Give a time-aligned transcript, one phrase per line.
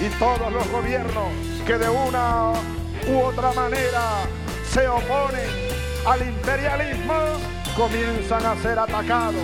[0.00, 1.32] y todos los gobiernos
[1.66, 2.52] que de una
[3.08, 4.24] u otra manera
[4.72, 5.48] se oponen
[6.06, 7.14] al imperialismo
[7.76, 9.42] comienzan a ser atacados.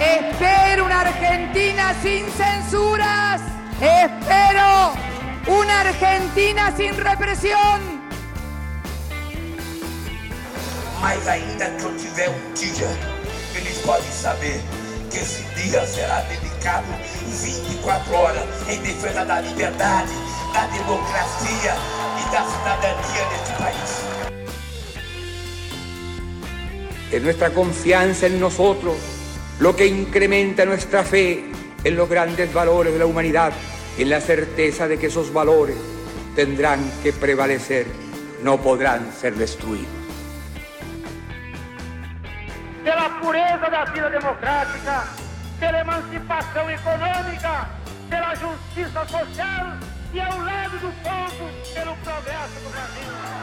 [0.00, 3.40] Espero una Argentina sin censuras.
[3.80, 4.92] Espero
[5.46, 7.96] una Argentina sin represión.
[11.00, 12.88] Mas ainda que eu tiver um dia,
[13.54, 14.60] eles podem saber
[15.10, 16.22] que esse dia será
[16.66, 16.86] dedicado
[17.22, 20.12] 24 horas em defesa da liberdade,
[20.52, 21.74] da democracia
[22.18, 24.06] e da cidadania deste país.
[27.12, 28.96] Es nuestra confianza en nosotros
[29.60, 31.44] lo que incrementa nuestra fe
[31.84, 33.52] en los grandes valores de la humanidad
[33.96, 35.76] y en la certeza de que esos valores
[36.34, 37.86] tendrán que prevalecer,
[38.42, 40.06] no podrán ser destruidos.
[42.86, 45.25] pela pureza da vida democrática,
[45.58, 47.68] pela emancipação econômica,
[48.08, 49.72] pela justiça social
[50.12, 53.35] e ao lado do povo, pelo progresso do Brasil.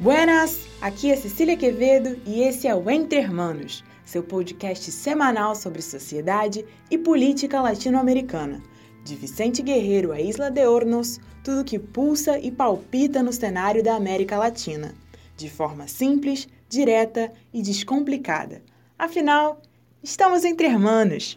[0.00, 5.82] Buenas, aqui é Cecília Quevedo e esse é o Entre Hermanos, seu podcast semanal sobre
[5.82, 8.62] sociedade e política latino-americana.
[9.04, 13.94] De Vicente Guerreiro a Isla de Hornos, tudo que pulsa e palpita no cenário da
[13.94, 14.94] América Latina,
[15.36, 18.62] de forma simples, direta e descomplicada.
[18.98, 19.60] Afinal,
[20.02, 21.36] estamos entre hermanos.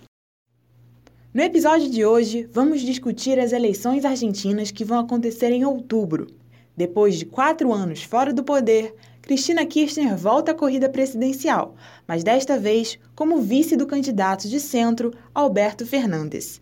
[1.33, 6.42] No episódio de hoje, vamos discutir as eleições argentinas que vão acontecer em outubro.
[6.75, 11.75] Depois de quatro anos fora do poder, Cristina Kirchner volta à corrida presidencial,
[12.07, 16.59] mas desta vez como vice do candidato de centro, Alberto Fernandes.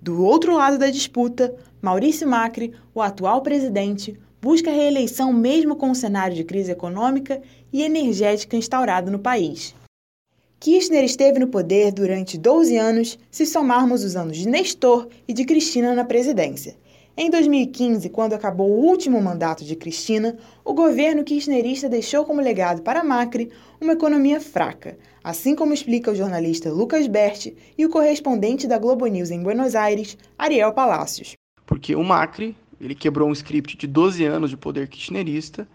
[0.00, 5.94] Do outro lado da disputa, Maurício Macri, o atual presidente, busca reeleição mesmo com o
[5.94, 7.40] cenário de crise econômica
[7.72, 9.74] e energética instaurado no país.
[10.58, 15.44] Kirchner esteve no poder durante 12 anos, se somarmos os anos de Nestor e de
[15.44, 16.76] Cristina na presidência.
[17.14, 22.80] Em 2015, quando acabou o último mandato de Cristina, o governo kirchnerista deixou como legado
[22.80, 28.66] para Macri uma economia fraca, assim como explica o jornalista Lucas Berti e o correspondente
[28.66, 31.34] da Globo News em Buenos Aires, Ariel Palacios.
[31.66, 35.68] Porque o Macri, ele quebrou um script de 12 anos de poder kirchnerista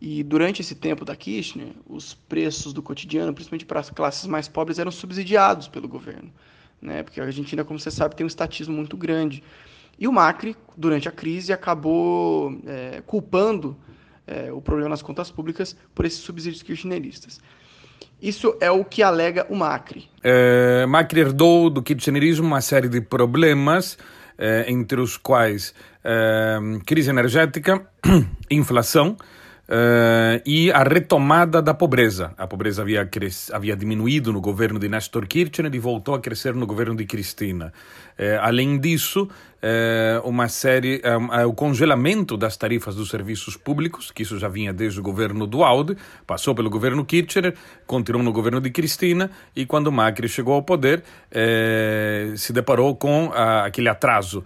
[0.00, 4.48] e durante esse tempo da Kirchner, os preços do cotidiano, principalmente para as classes mais
[4.48, 6.32] pobres, eram subsidiados pelo governo,
[6.80, 7.02] né?
[7.02, 9.42] Porque a Argentina, como você sabe, tem um estatismo muito grande.
[9.98, 13.76] E o Macri, durante a crise, acabou é, culpando
[14.26, 17.40] é, o problema nas contas públicas por esses subsídios kirchneristas.
[18.20, 20.08] Isso é o que alega o Macri.
[20.22, 23.98] É, Macri herdou do kirchnerismo uma série de problemas,
[24.68, 25.74] entre os quais
[26.86, 27.84] crise energética,
[28.48, 29.16] inflação,
[29.68, 32.32] Uh, e a retomada da pobreza.
[32.38, 33.06] A pobreza havia,
[33.52, 37.70] havia diminuído no governo de Nestor Kirchner e voltou a crescer no governo de Cristina.
[38.18, 41.02] Uh, além disso, uh, uma série,
[41.46, 45.62] o congelamento das tarifas dos serviços públicos, que isso já vinha desde o governo do
[45.62, 47.54] Alde, passou pelo governo Kirchner,
[47.86, 51.02] continuou no governo de Cristina e quando Macri chegou ao poder,
[52.36, 53.30] se deparou com
[53.64, 54.44] aquele atraso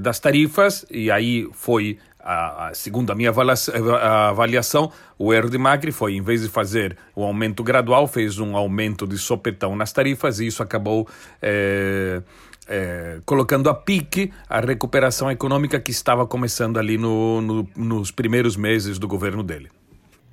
[0.00, 5.92] das tarifas e aí foi a, a, segundo a minha avaliação, o erro de Macri
[5.92, 10.40] foi, em vez de fazer um aumento gradual, fez um aumento de sopetão nas tarifas
[10.40, 11.06] e isso acabou
[11.40, 12.20] é,
[12.66, 18.56] é, colocando a pique a recuperação econômica que estava começando ali no, no, nos primeiros
[18.56, 19.70] meses do governo dele.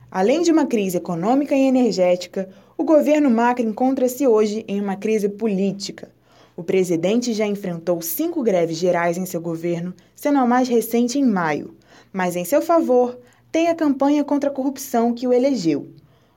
[0.10, 5.30] Além de uma crise econômica e energética, o governo Macri encontra-se hoje em uma crise
[5.30, 6.10] política.
[6.56, 11.26] O presidente já enfrentou cinco greves gerais em seu governo, sendo a mais recente em
[11.26, 11.76] maio
[12.14, 13.20] mas em seu favor
[13.52, 15.90] tem a campanha contra a corrupção que o elegeu.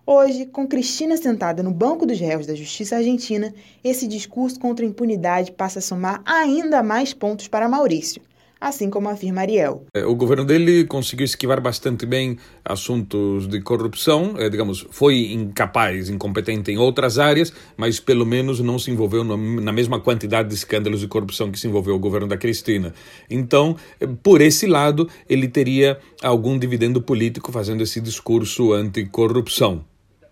[0.06, 4.88] Hoje, com Cristina sentada no banco dos réus da Justiça Argentina, esse discurso contra a
[4.88, 8.22] impunidade passa a somar ainda mais pontos para Maurício
[8.60, 9.86] assim como afirma Ariel.
[9.94, 16.08] É, o governo dele conseguiu esquivar bastante bem assuntos de corrupção, é, digamos, foi incapaz,
[16.08, 21.00] incompetente em outras áreas, mas pelo menos não se envolveu na mesma quantidade de escândalos
[21.00, 22.94] de corrupção que se envolveu o governo da Cristina.
[23.30, 29.84] Então, é, por esse lado, ele teria algum dividendo político fazendo esse discurso anticorrupção.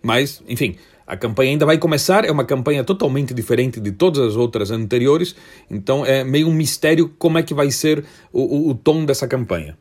[0.03, 4.37] Mas, enfim, a campanha ainda vai começar, é uma campanha totalmente diferente de todas as
[4.37, 5.37] outras anteriores,
[5.71, 9.29] então é meio um mistério como é que vai ser o, o, o tom dessa
[9.29, 9.77] campanha.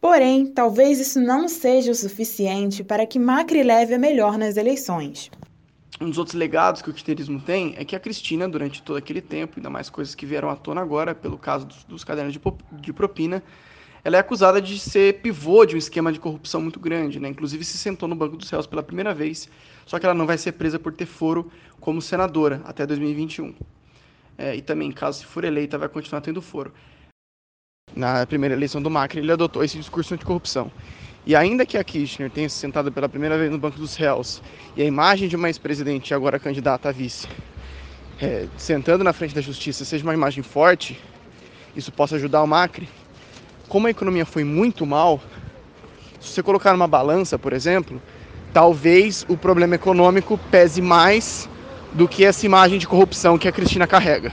[0.00, 5.30] Porém, talvez isso não seja o suficiente para que Macri leve a melhor nas eleições.
[6.00, 9.20] Um dos outros legados que o kirchnerismo tem é que a Cristina, durante todo aquele
[9.20, 12.40] tempo, ainda mais coisas que vieram à tona agora, pelo caso dos, dos cadernos de,
[12.80, 13.42] de propina,
[14.08, 17.28] ela é acusada de ser pivô de um esquema de corrupção muito grande, né?
[17.28, 19.50] Inclusive se sentou no banco dos réus pela primeira vez,
[19.84, 23.54] só que ela não vai ser presa por ter foro como senadora até 2021.
[24.38, 26.72] É, e também, caso se for eleita, vai continuar tendo foro.
[27.94, 30.72] Na primeira eleição do Macri, ele adotou esse discurso anticorrupção.
[31.26, 34.40] E ainda que a Kirchner tenha se sentado pela primeira vez no banco dos réus
[34.74, 37.28] e a imagem de uma ex-presidente agora candidata a vice
[38.20, 40.98] é, sentando na frente da justiça seja uma imagem forte,
[41.76, 42.88] isso possa ajudar o Macri,
[43.68, 45.20] como a economia foi muito mal,
[46.20, 48.00] se você colocar numa balança, por exemplo,
[48.52, 51.48] talvez o problema econômico pese mais
[51.92, 54.32] do que essa imagem de corrupção que a Cristina carrega.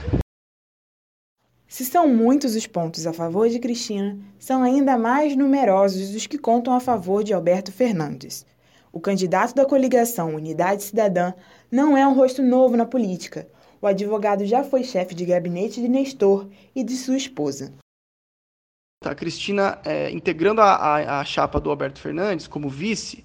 [1.68, 6.38] Se são muitos os pontos a favor de Cristina, são ainda mais numerosos os que
[6.38, 8.46] contam a favor de Alberto Fernandes.
[8.92, 11.34] O candidato da coligação Unidade Cidadã
[11.70, 13.46] não é um rosto novo na política.
[13.82, 17.74] O advogado já foi chefe de gabinete de Nestor e de sua esposa.
[19.08, 23.24] A Cristina, é, integrando a, a, a, chapa do Alberto Fernandes como vice,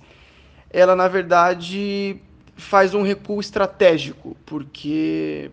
[0.69, 2.17] ela, na verdade,
[2.55, 5.51] faz um recuo estratégico, porque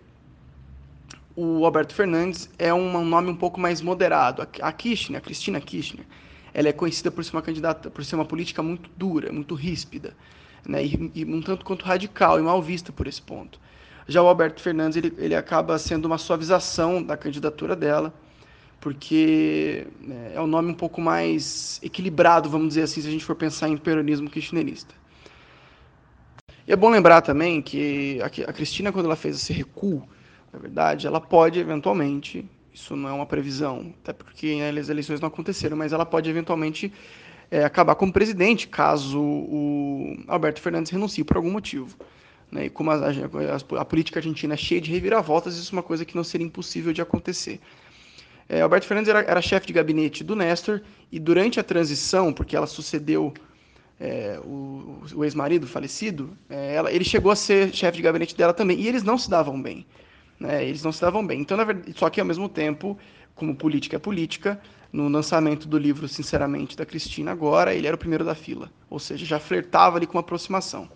[1.35, 4.43] o Alberto Fernandes é um nome um pouco mais moderado.
[4.43, 6.05] A, a Kirchner, a Cristina Kirchner,
[6.53, 10.17] ela é conhecida por ser uma candidata, por ser uma política muito dura, muito ríspida,
[10.67, 13.61] né, e, e um tanto quanto radical e mal vista por esse ponto.
[14.09, 18.13] Já o Alberto Fernandes, ele, ele acaba sendo uma suavização da candidatura dela,
[18.81, 23.25] porque né, é um nome um pouco mais equilibrado, vamos dizer assim, se a gente
[23.25, 24.95] for pensar em peronismo kirchnerista.
[26.67, 30.07] E é bom lembrar também que a Cristina, quando ela fez esse recuo,
[30.53, 35.29] na verdade, ela pode eventualmente, isso não é uma previsão, até porque as eleições não
[35.29, 36.93] aconteceram, mas ela pode eventualmente
[37.51, 41.97] é, acabar como presidente caso o Alberto Fernandes renuncie por algum motivo.
[42.51, 42.67] Né?
[42.67, 46.05] E como a, a, a política argentina é cheia de reviravoltas, isso é uma coisa
[46.05, 47.61] que não seria impossível de acontecer.
[48.49, 50.81] É, Alberto Fernandes era, era chefe de gabinete do Nestor
[51.13, 53.35] e durante a transição, porque ela sucedeu
[54.01, 58.55] é, o, o ex-marido falecido, é, ela, ele chegou a ser chefe de gabinete dela
[58.55, 58.81] também.
[58.81, 59.87] E eles não se davam bem.
[60.39, 60.65] Né?
[60.65, 61.41] Eles não se davam bem.
[61.41, 62.97] Então, na verdade, só que ao mesmo tempo,
[63.35, 64.61] como política é política,
[64.93, 68.71] no lançamento do livro Sinceramente da Cristina agora, ele era o primeiro da fila.
[68.89, 70.89] Ou seja, já flertava ali com aproximação.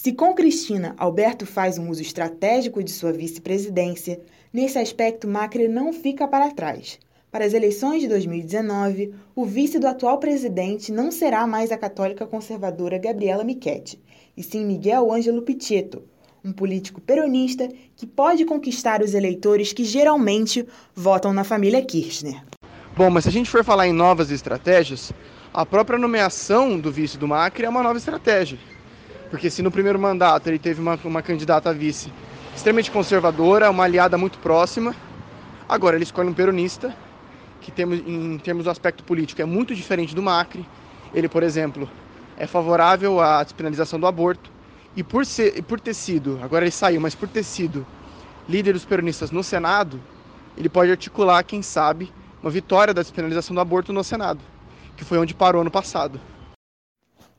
[0.00, 4.20] Se com Cristina, Alberto faz um uso estratégico de sua vice-presidência,
[4.52, 7.00] nesse aspecto Macri não fica para trás.
[7.32, 12.28] Para as eleições de 2019, o vice do atual presidente não será mais a católica
[12.28, 14.00] conservadora Gabriela Michetti,
[14.36, 16.04] e sim Miguel Ângelo Pichetto,
[16.44, 22.40] um político peronista que pode conquistar os eleitores que geralmente votam na família Kirchner.
[22.96, 25.12] Bom, mas se a gente for falar em novas estratégias,
[25.52, 28.56] a própria nomeação do vice do Macri é uma nova estratégia.
[29.30, 32.12] Porque se no primeiro mandato ele teve uma, uma candidata a vice
[32.54, 34.94] extremamente conservadora, uma aliada muito próxima,
[35.68, 36.94] agora ele escolhe um peronista,
[37.60, 40.66] que temos, em termos do aspecto político é muito diferente do Macri.
[41.14, 41.88] Ele, por exemplo,
[42.36, 44.50] é favorável à despenalização do aborto.
[44.96, 47.86] E por, ser, por ter sido, agora ele saiu, mas por ter sido
[48.48, 50.00] líder dos peronistas no Senado,
[50.56, 54.40] ele pode articular, quem sabe, uma vitória da despenalização do aborto no Senado,
[54.96, 56.20] que foi onde parou no passado.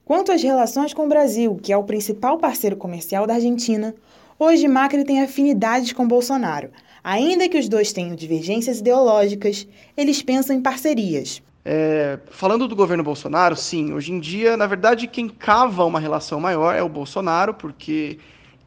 [0.09, 3.93] Quanto às relações com o Brasil, que é o principal parceiro comercial da Argentina,
[4.39, 6.71] hoje Macri tem afinidades com Bolsonaro.
[7.03, 11.43] Ainda que os dois tenham divergências ideológicas, eles pensam em parcerias.
[11.63, 16.39] É, falando do governo Bolsonaro, sim, hoje em dia, na verdade, quem cava uma relação
[16.39, 18.17] maior é o Bolsonaro, porque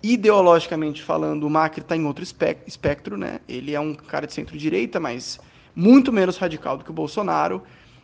[0.00, 3.40] ideologicamente falando, o Macri está em outro espectro, né?
[3.48, 5.40] Ele é um cara de centro-direita, mas
[5.74, 7.60] muito menos radical do que o Bolsonaro.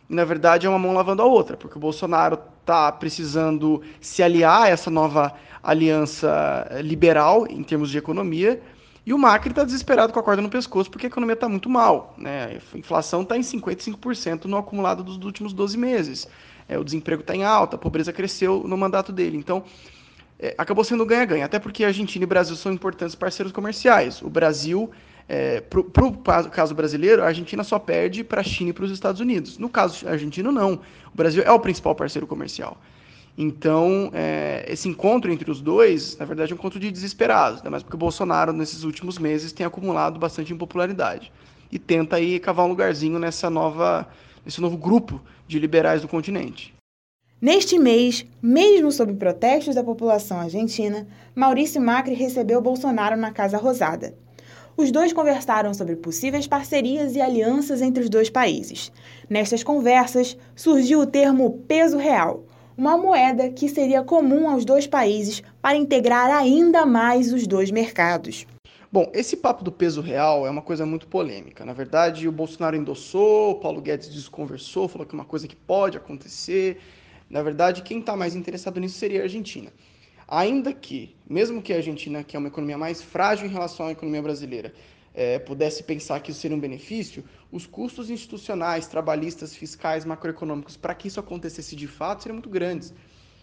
[0.09, 4.63] Na verdade, é uma mão lavando a outra, porque o Bolsonaro está precisando se aliar
[4.63, 8.59] a essa nova aliança liberal em termos de economia,
[9.05, 11.69] e o Macri está desesperado com a corda no pescoço porque a economia está muito
[11.69, 12.13] mal.
[12.17, 12.59] Né?
[12.73, 16.27] A inflação está em 55% no acumulado dos últimos 12 meses.
[16.67, 19.35] É, o desemprego está em alta, a pobreza cresceu no mandato dele.
[19.37, 19.63] Então,
[20.39, 24.21] é, acabou sendo ganha-ganha, até porque Argentina e Brasil são importantes parceiros comerciais.
[24.21, 24.91] O Brasil
[25.31, 28.91] é, para o caso brasileiro, a Argentina só perde para a China e para os
[28.91, 29.59] Estados Unidos.
[29.59, 30.81] No caso argentino, não.
[31.13, 32.81] O Brasil é o principal parceiro comercial.
[33.37, 37.69] Então, é, esse encontro entre os dois, na verdade, é um encontro de desesperados, ainda
[37.69, 41.31] mais porque o Bolsonaro, nesses últimos meses, tem acumulado bastante impopularidade
[41.71, 44.09] e tenta aí cavar um lugarzinho nessa nova,
[44.43, 46.73] nesse novo grupo de liberais do continente.
[47.39, 54.15] Neste mês, mesmo sob protestos da população argentina, Maurício Macri recebeu Bolsonaro na Casa Rosada.
[54.79, 58.89] Os dois conversaram sobre possíveis parcerias e alianças entre os dois países.
[59.29, 62.45] Nestas conversas, surgiu o termo peso real,
[62.77, 68.47] uma moeda que seria comum aos dois países para integrar ainda mais os dois mercados.
[68.89, 71.65] Bom, esse papo do peso real é uma coisa muito polêmica.
[71.65, 75.57] Na verdade, o Bolsonaro endossou, o Paulo Guedes desconversou, falou que é uma coisa que
[75.57, 76.79] pode acontecer.
[77.29, 79.73] Na verdade, quem está mais interessado nisso seria a Argentina.
[80.31, 83.91] Ainda que, mesmo que a Argentina, que é uma economia mais frágil em relação à
[83.91, 84.71] economia brasileira,
[85.11, 90.93] é, pudesse pensar que isso seria um benefício, os custos institucionais, trabalhistas, fiscais, macroeconômicos, para
[90.93, 92.93] que isso acontecesse de fato, seriam muito grandes.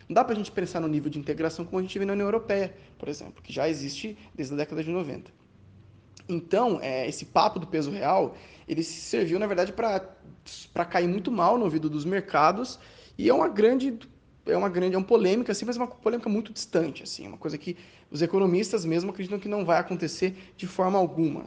[0.09, 2.12] Não dá para a gente pensar no nível de integração como a gente vê na
[2.12, 5.33] União Europeia, por exemplo, que já existe desde a década de 90.
[6.28, 8.37] Então, é, esse papo do peso real,
[8.69, 12.78] ele serviu, na verdade, para cair muito mal no ouvido dos mercados
[13.19, 13.99] e é uma grande
[14.46, 17.36] é uma grande é uma polêmica assim, mas é uma polêmica muito distante assim, uma
[17.36, 17.76] coisa que
[18.10, 21.44] os economistas mesmo acreditam que não vai acontecer de forma alguma.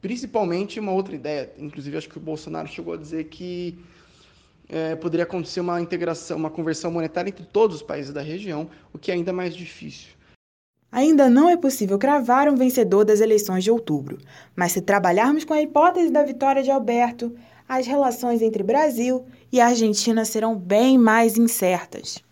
[0.00, 3.78] Principalmente uma outra ideia, inclusive acho que o Bolsonaro chegou a dizer que
[4.68, 8.98] é, poderia acontecer uma integração, uma conversão monetária entre todos os países da região, o
[8.98, 10.10] que é ainda mais difícil.
[10.90, 14.18] Ainda não é possível cravar um vencedor das eleições de outubro,
[14.54, 17.34] mas se trabalharmos com a hipótese da vitória de Alberto,
[17.66, 22.22] as relações entre Brasil e Argentina serão bem mais incertas.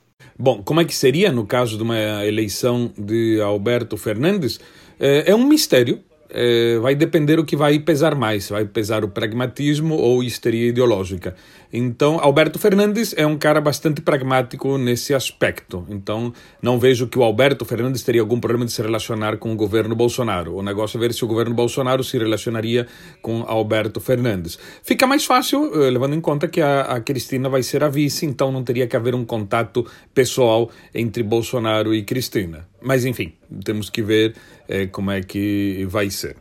[0.41, 4.59] Bom, como é que seria no caso de uma eleição de Alberto Fernandes?
[4.99, 6.01] É, é um mistério
[6.33, 11.35] é, vai depender o que vai pesar mais, vai pesar o pragmatismo ou histeria ideológica.
[11.73, 15.87] Então, Alberto Fernandes é um cara bastante pragmático nesse aspecto.
[15.89, 19.57] Então, não vejo que o Alberto Fernandes teria algum problema de se relacionar com o
[19.57, 20.57] governo Bolsonaro.
[20.57, 22.87] O negócio é ver se o governo Bolsonaro se relacionaria
[23.23, 24.59] com Alberto Fernandes.
[24.83, 28.27] Fica mais fácil, eh, levando em conta que a, a Cristina vai ser a vice,
[28.27, 32.67] então não teria que haver um contato pessoal entre Bolsonaro e Cristina.
[32.83, 33.33] Mas, enfim,
[33.65, 34.37] temos que ver
[34.69, 36.37] é, como é que vai ser.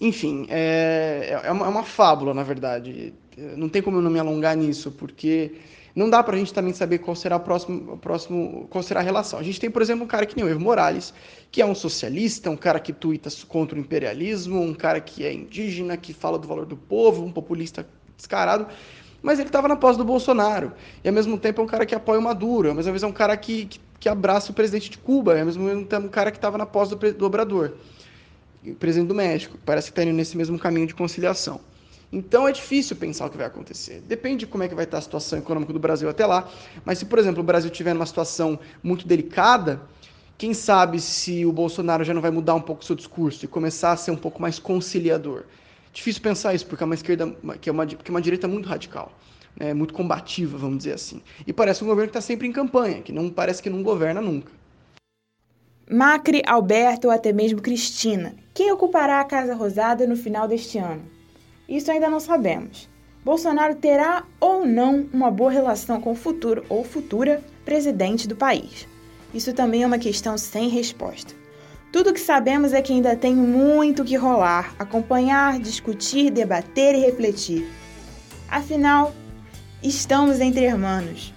[0.00, 3.14] Enfim, é, é, uma, é uma fábula, na verdade.
[3.56, 5.52] Não tem como eu não me alongar nisso, porque
[5.94, 9.02] não dá para a gente também saber qual será, a próximo, próximo, qual será a
[9.02, 9.38] relação.
[9.38, 11.12] A gente tem, por exemplo, um cara que nem o Evo Morales,
[11.50, 15.32] que é um socialista, um cara que tuita contra o imperialismo, um cara que é
[15.32, 18.66] indígena, que fala do valor do povo, um populista descarado,
[19.22, 20.72] mas ele estava na pós do Bolsonaro.
[21.02, 23.08] E ao mesmo tempo é um cara que apoia o Maduro, ao mesmo tempo é
[23.08, 26.38] um cara que, que que abraça o presidente de Cuba, é mesmo um cara que
[26.38, 27.72] estava na pós do, do Obrador,
[28.64, 31.60] o presidente do México, parece que está indo nesse mesmo caminho de conciliação.
[32.12, 34.00] Então é difícil pensar o que vai acontecer.
[34.06, 36.48] Depende de como é que vai estar a situação econômica do Brasil até lá.
[36.84, 39.82] Mas se, por exemplo, o Brasil tiver numa situação muito delicada,
[40.38, 43.48] quem sabe se o Bolsonaro já não vai mudar um pouco o seu discurso e
[43.48, 45.42] começar a ser um pouco mais conciliador.
[45.92, 48.68] Difícil pensar isso, porque é uma esquerda, que é uma, que é uma direita muito
[48.68, 49.12] radical
[49.56, 51.22] né, muito combativa, vamos dizer assim.
[51.46, 54.20] E parece um governo que está sempre em campanha, que não parece que não governa
[54.20, 54.52] nunca.
[55.90, 58.34] Macri, Alberto ou até mesmo Cristina.
[58.52, 61.02] Quem ocupará a Casa Rosada no final deste ano?
[61.68, 62.88] Isso ainda não sabemos.
[63.24, 68.86] Bolsonaro terá ou não uma boa relação com o futuro ou futura presidente do país?
[69.34, 71.34] Isso também é uma questão sem resposta.
[71.92, 77.00] Tudo o que sabemos é que ainda tem muito que rolar, acompanhar, discutir, debater e
[77.00, 77.66] refletir.
[78.48, 79.14] Afinal,
[79.82, 81.32] Estamos entre irmãos.